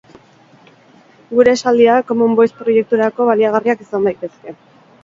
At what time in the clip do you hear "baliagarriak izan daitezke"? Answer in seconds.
3.33-4.61